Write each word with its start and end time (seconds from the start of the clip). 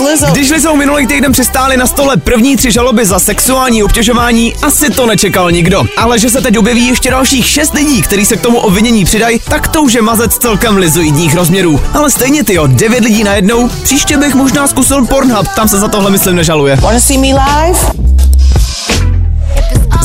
Lizzo. 0.00 0.26
Když 0.32 0.50
Lizou 0.50 0.76
minulý 0.76 1.06
týden 1.06 1.32
přistály 1.32 1.76
na 1.76 1.86
stole 1.86 2.16
první 2.16 2.56
tři 2.56 2.72
žaloby 2.72 3.06
za 3.06 3.18
sexuální 3.18 3.82
obtěžování, 3.82 4.54
asi 4.62 4.90
to 4.90 5.06
nečekal 5.06 5.50
nikdo. 5.50 5.82
Ale 5.96 6.18
že 6.18 6.30
se 6.30 6.40
teď 6.40 6.58
objeví 6.58 6.86
ještě 6.86 7.10
dalších 7.10 7.46
šest 7.46 7.74
lidí, 7.74 8.02
kteří 8.02 8.24
se 8.24 8.36
k 8.36 8.40
tomu 8.40 8.58
obvinění 8.58 9.04
přidají, 9.04 9.40
tak 9.48 9.68
to 9.68 9.82
už 9.82 9.94
je 9.94 10.02
mazec 10.02 10.38
celkem 10.38 10.76
lizoidních 10.76 11.34
rozměrů. 11.34 11.80
Ale 11.92 12.10
stejně 12.10 12.44
ty 12.44 12.54
jo, 12.54 12.66
devět 12.66 13.04
lidí 13.04 13.24
najednou, 13.24 13.68
příště 13.68 14.16
bych 14.16 14.34
možná 14.34 14.66
zkusil 14.66 15.06
Pornhub, 15.06 15.48
tam 15.56 15.68
se 15.68 15.78
za 15.78 15.88
tohle 15.88 16.10
myslím 16.10 16.36
nežaluje. 16.36 16.76
Wanna 16.76 17.00
see 17.00 17.18
me 17.18 17.26
live? 17.26 18.13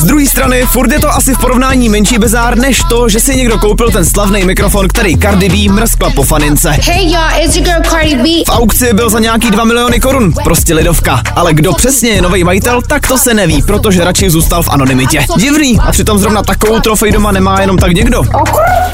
Z 0.00 0.04
druhé 0.04 0.26
strany, 0.26 0.62
furt 0.62 0.92
je 0.92 1.00
to 1.00 1.08
asi 1.08 1.34
v 1.34 1.38
porovnání 1.38 1.88
menší 1.88 2.18
bizár, 2.18 2.58
než 2.58 2.82
to, 2.88 3.08
že 3.08 3.20
si 3.20 3.36
někdo 3.36 3.58
koupil 3.58 3.90
ten 3.90 4.04
slavný 4.04 4.44
mikrofon, 4.44 4.88
který 4.88 5.18
Cardi 5.18 5.48
B 5.48 5.72
mrskla 5.72 6.10
po 6.10 6.22
fanince. 6.22 6.70
Hey 6.70 7.10
y'all, 7.10 7.44
it's 7.44 7.56
your 7.56 7.64
girl 7.64 7.90
Cardi 7.90 8.16
B. 8.16 8.22
V 8.22 8.50
aukci 8.50 8.92
byl 8.92 9.10
za 9.10 9.18
nějaký 9.18 9.50
2 9.50 9.64
miliony 9.64 10.00
korun, 10.00 10.32
prostě 10.44 10.74
lidovka. 10.74 11.22
Ale 11.36 11.54
kdo 11.54 11.72
přesně 11.72 12.10
je 12.10 12.22
nový 12.22 12.44
majitel, 12.44 12.82
tak 12.82 13.08
to 13.08 13.18
se 13.18 13.34
neví, 13.34 13.62
protože 13.62 14.04
radši 14.04 14.30
zůstal 14.30 14.62
v 14.62 14.68
anonymitě. 14.68 15.26
Divný, 15.36 15.78
a 15.78 15.92
přitom 15.92 16.18
zrovna 16.18 16.42
takovou 16.42 16.80
trofej 16.80 17.12
doma 17.12 17.32
nemá 17.32 17.60
jenom 17.60 17.76
tak 17.76 17.92
někdo. 17.92 18.22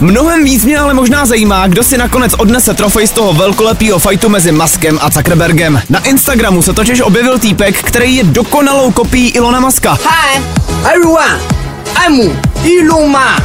Mnohem 0.00 0.44
víc 0.44 0.64
mě 0.64 0.78
ale 0.78 0.94
možná 0.94 1.26
zajímá, 1.26 1.66
kdo 1.66 1.82
si 1.82 1.98
nakonec 1.98 2.34
odnese 2.34 2.74
trofej 2.74 3.06
z 3.06 3.10
toho 3.10 3.32
velkolepého 3.32 3.98
fajtu 3.98 4.28
mezi 4.28 4.52
Muskem 4.52 4.98
a 5.02 5.10
Zuckerbergem. 5.10 5.82
Na 5.90 6.04
Instagramu 6.04 6.62
se 6.62 6.72
totiž 6.72 7.00
objevil 7.00 7.38
týpek, 7.38 7.82
který 7.82 8.16
je 8.16 8.24
dokonalou 8.24 8.90
kopií 8.90 9.30
Ilona 9.30 9.60
Muska. 9.60 9.92
Hi, 9.92 10.42
everyone. 10.96 11.38
I'm 11.96 12.32
Elon 12.64 13.10
Musk. 13.10 13.42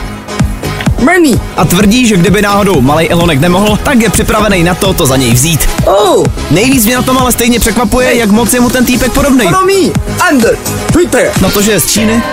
Bernie. 1.04 1.38
A 1.58 1.66
tvrdí, 1.66 2.08
že 2.08 2.18
kdyby 2.18 2.42
náhodou 2.42 2.82
malý 2.82 3.10
Elonek 3.10 3.40
nemohl, 3.40 3.78
tak 3.84 4.02
je 4.02 4.10
připravený 4.10 4.64
na 4.64 4.76
to, 4.76 4.94
to 4.94 5.06
za 5.06 5.16
něj 5.18 5.34
vzít. 5.34 5.70
Oh, 5.86 6.26
Nejvíc 6.52 6.86
mě 6.86 6.96
na 6.96 7.02
tom 7.02 7.18
ale 7.18 7.32
stejně 7.32 7.60
překvapuje, 7.60 8.16
jak 8.16 8.32
moc 8.32 8.54
je 8.54 8.60
mu 8.60 8.70
ten 8.70 8.86
týpek 8.86 9.12
podobný. 9.12 9.46
me 9.46 9.92
and 10.30 10.46
Twitter. 10.92 11.32
Na 11.42 11.50
to, 11.50 11.62
že 11.62 11.72
je 11.72 11.80
z 11.80 11.86
Číny. 11.92 12.24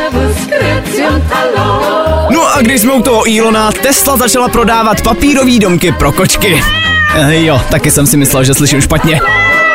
No 2.31 2.55
a 2.57 2.63
když 2.63 2.81
jsme 2.81 2.93
u 2.93 3.03
toho 3.03 3.31
Ilona, 3.31 3.73
Tesla 3.73 4.17
začala 4.17 4.49
prodávat 4.49 5.03
papírový 5.03 5.59
domky 5.59 5.93
pro 5.93 6.13
kočky. 6.13 6.63
Eh, 7.15 7.45
jo, 7.45 7.61
taky 7.71 7.91
jsem 7.91 8.07
si 8.07 8.17
myslel, 8.17 8.45
že 8.45 8.55
slyším 8.55 8.81
špatně. 8.81 9.21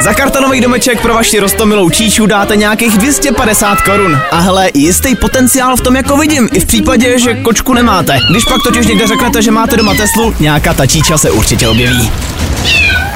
Za 0.03 0.13
kartonový 0.13 0.61
domeček 0.61 1.01
pro 1.01 1.13
vaši 1.13 1.39
rostomilou 1.39 1.89
číču 1.89 2.25
dáte 2.25 2.55
nějakých 2.55 2.97
250 2.97 3.81
korun. 3.81 4.19
A 4.31 4.39
hele, 4.39 4.69
jistý 4.73 5.15
potenciál 5.15 5.77
v 5.77 5.81
tom 5.81 5.95
jako 5.95 6.17
vidím, 6.17 6.49
i 6.53 6.59
v 6.59 6.65
případě, 6.65 7.19
že 7.19 7.33
kočku 7.33 7.73
nemáte. 7.73 8.19
Když 8.29 8.43
pak 8.45 8.63
totiž 8.63 8.87
někde 8.87 9.07
řeknete, 9.07 9.41
že 9.41 9.51
máte 9.51 9.77
doma 9.77 9.93
Teslu, 9.93 10.35
nějaká 10.39 10.73
ta 10.73 10.87
číča 10.87 11.17
se 11.17 11.31
určitě 11.31 11.67
objeví. 11.67 12.11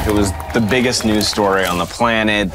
It 0.08 0.14
was 0.14 0.34
the 0.54 0.60
biggest 0.60 1.06
news 1.06 1.28
story 1.28 1.68
on 1.68 1.78
the 1.78 1.94
planet. 1.98 2.50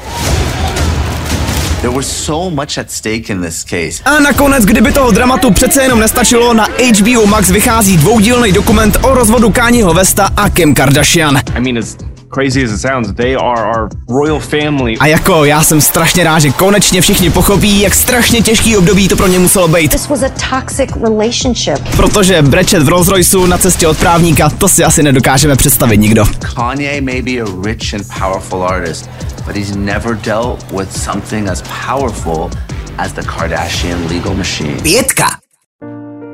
There 1.81 1.95
was 1.95 2.07
so 2.25 2.55
much 2.55 2.77
at 2.77 2.91
stake 2.91 3.29
in 3.29 3.41
this 3.41 3.63
case. 3.63 4.03
A 4.05 4.19
nakonec, 4.19 4.65
kdyby 4.65 4.91
toho 4.91 5.11
dramatu 5.11 5.51
přece 5.51 5.81
jenom 5.81 5.99
nestačilo, 5.99 6.53
na 6.53 6.67
HBO 6.99 7.25
Max 7.25 7.49
vychází 7.49 7.97
dvoudílný 7.97 8.51
dokument 8.51 8.97
o 9.01 9.13
rozvodu 9.13 9.51
Kanyeho 9.51 9.93
Westa 9.93 10.29
a 10.37 10.49
Kim 10.49 10.75
Kardashian. 10.75 11.39
I 11.55 11.59
mean, 11.59 11.77
as 11.77 12.12
crazy 12.33 12.63
as 12.63 12.71
it 12.71 12.81
sounds, 12.81 13.13
they 13.13 13.35
are 13.35 13.65
our 13.65 13.89
royal 14.09 14.39
family. 14.39 14.97
A 14.97 15.07
jako 15.07 15.45
já 15.45 15.63
jsem 15.63 15.81
strašně 15.81 16.23
rád, 16.23 16.39
že 16.39 16.51
konečně 16.51 17.01
všichni 17.01 17.29
pochopí, 17.29 17.81
jak 17.81 17.93
strašně 17.93 18.41
těžký 18.41 18.77
období 18.77 19.07
to 19.07 19.15
pro 19.15 19.27
ně 19.27 19.39
muselo 19.39 19.67
být. 19.67 19.91
This 19.91 20.07
was 20.07 20.23
a 20.23 20.29
toxic 20.29 20.89
relationship. 21.03 21.95
Protože 21.95 22.41
brečet 22.41 22.83
v 22.83 22.89
Rolls 22.89 23.07
Royceu 23.07 23.45
na 23.45 23.57
cestě 23.57 23.87
od 23.87 23.97
právníka, 23.97 24.49
to 24.49 24.67
si 24.69 24.83
asi 24.83 25.03
nedokážeme 25.03 25.55
představit 25.55 25.97
nikdo. 25.97 26.25
Kanye 26.55 27.01
may 27.01 27.21
be 27.21 27.31
a 27.31 27.45
rich 27.65 27.93
and 27.93 28.03
powerful 28.19 28.63
artist, 28.63 29.09
but 29.47 29.55
he's 29.55 29.75
never 29.75 30.15
dealt 30.15 30.71
with 30.71 31.03
something 31.03 31.49
as 31.49 31.63
powerful 31.87 32.49
as 32.97 33.11
the 33.11 33.21
Kardashian 33.21 34.07
legal 34.07 34.33
machine. 34.33 34.81
Pětka. 34.81 35.29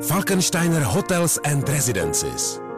Falkensteiner 0.08 0.84
Hotels 0.84 1.40
and 1.52 1.70
Residences. 1.70 2.69